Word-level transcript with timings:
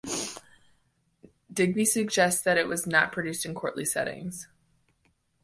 Digby 1.53 1.85
suggests 1.85 2.41
that 2.41 2.57
it 2.57 2.67
was 2.67 2.87
not 2.87 3.11
produced 3.11 3.45
in 3.45 3.53
courtly 3.53 3.85
settings. 3.85 4.47